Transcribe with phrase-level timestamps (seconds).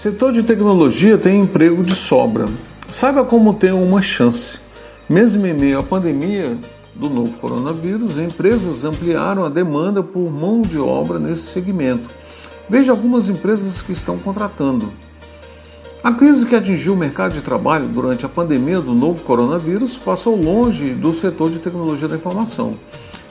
[0.00, 2.46] Setor de tecnologia tem emprego de sobra.
[2.88, 4.58] Saiba como ter uma chance.
[5.06, 6.56] Mesmo em meio à pandemia
[6.94, 12.08] do novo coronavírus, empresas ampliaram a demanda por mão de obra nesse segmento.
[12.66, 14.90] Veja algumas empresas que estão contratando.
[16.02, 20.34] A crise que atingiu o mercado de trabalho durante a pandemia do novo coronavírus passou
[20.34, 22.72] longe do setor de tecnologia da informação.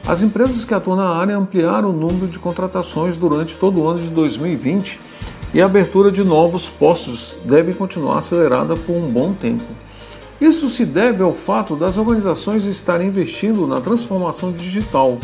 [0.07, 4.03] As empresas que atuam na área ampliaram o número de contratações durante todo o ano
[4.03, 5.08] de 2020
[5.53, 9.65] e a abertura de novos postos deve continuar acelerada por um bom tempo.
[10.39, 15.17] Isso se deve ao fato das organizações estarem investindo na transformação digital,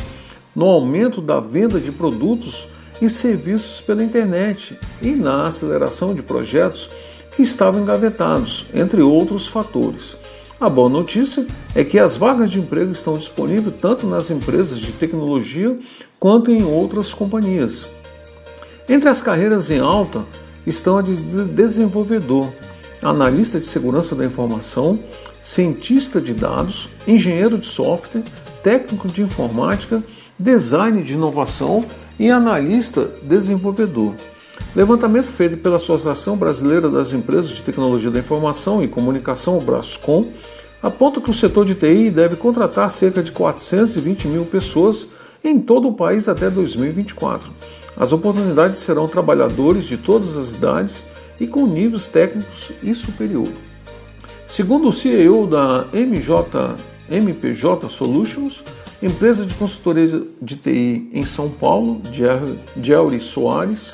[0.55, 2.67] no aumento da venda de produtos
[3.01, 6.89] e serviços pela internet e na aceleração de projetos
[7.35, 10.15] que estavam engavetados, entre outros fatores.
[10.59, 11.45] A boa notícia
[11.75, 15.77] é que as vagas de emprego estão disponíveis tanto nas empresas de tecnologia
[16.17, 17.87] quanto em outras companhias.
[18.87, 20.23] Entre as carreiras em alta
[20.65, 22.49] estão a de desenvolvedor,
[23.01, 24.99] analista de segurança da informação,
[25.41, 28.21] cientista de dados, engenheiro de software,
[28.63, 30.03] técnico de informática,
[30.37, 31.83] design de inovação
[32.19, 34.13] e analista desenvolvedor.
[34.75, 40.31] Levantamento feito pela Associação Brasileira das Empresas de Tecnologia da Informação e Comunicação, Brascom,
[40.83, 45.07] aponta que o setor de TI deve contratar cerca de 420 mil pessoas
[45.43, 47.54] em todo o país até 2024
[47.97, 51.05] as oportunidades serão trabalhadores de todas as idades
[51.39, 53.49] e com níveis técnicos e superior.
[54.45, 56.75] Segundo o CEO da MJ,
[57.09, 58.63] MPJ Solutions,
[59.01, 62.01] empresa de consultoria de TI em São Paulo,
[62.81, 63.93] Jerry Soares,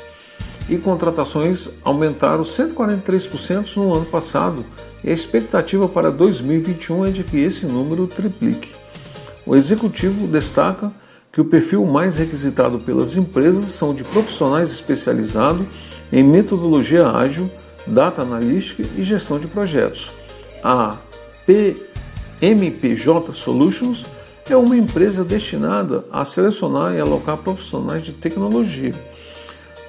[0.69, 4.63] e contratações aumentaram 143% no ano passado
[5.03, 8.69] e a expectativa para 2021 é de que esse número triplique.
[9.45, 10.91] O executivo destaca
[11.31, 15.65] que o perfil mais requisitado pelas empresas são de profissionais especializados
[16.11, 17.49] em metodologia ágil,
[17.87, 20.11] data analítica e gestão de projetos.
[20.61, 20.97] A
[21.45, 24.05] PMPJ Solutions
[24.49, 28.93] é uma empresa destinada a selecionar e alocar profissionais de tecnologia.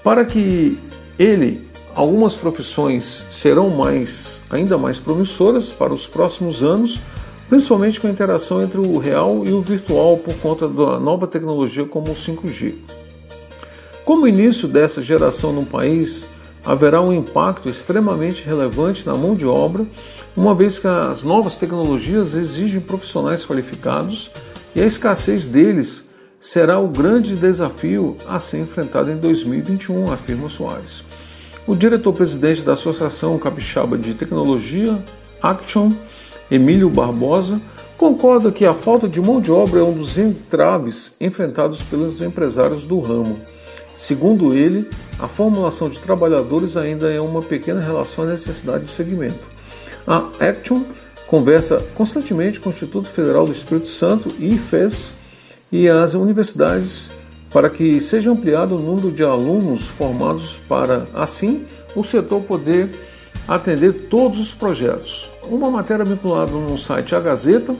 [0.04, 0.78] Para que
[1.18, 7.00] ele, algumas profissões serão mais, ainda mais promissoras para os próximos anos
[7.48, 11.84] principalmente com a interação entre o real e o virtual por conta da nova tecnologia
[11.84, 12.74] como o 5G.
[14.04, 16.24] Como início dessa geração no país,
[16.64, 19.86] haverá um impacto extremamente relevante na mão de obra,
[20.36, 24.30] uma vez que as novas tecnologias exigem profissionais qualificados
[24.74, 26.08] e a escassez deles
[26.40, 31.04] será o grande desafio a ser enfrentado em 2021, afirma Soares.
[31.66, 34.98] O diretor-presidente da Associação Capixaba de Tecnologia,
[35.40, 35.92] Action,
[36.52, 37.58] Emílio Barbosa,
[37.96, 42.84] concorda que a falta de mão de obra é um dos entraves enfrentados pelos empresários
[42.84, 43.40] do ramo.
[43.96, 44.86] Segundo ele,
[45.18, 49.48] a formulação de trabalhadores ainda é uma pequena relação à necessidade do segmento.
[50.06, 50.82] A Action
[51.26, 55.12] conversa constantemente com o Instituto Federal do Espírito Santo, IFES,
[55.72, 57.10] e as universidades
[57.50, 61.64] para que seja ampliado o número de alunos formados para, assim,
[61.96, 62.90] o setor poder
[63.48, 65.31] atender todos os projetos.
[65.48, 67.76] Uma matéria vinculada no site A Gazeta,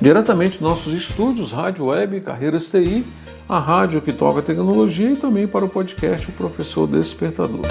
[0.00, 3.04] diretamente nossos estúdios, Rádio Web, Carreiras TI,
[3.48, 7.66] a rádio que toca tecnologia e também para o podcast O Professor Despertador.